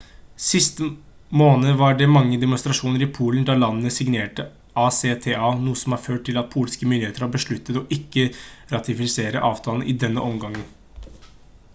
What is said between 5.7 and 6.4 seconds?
som har ført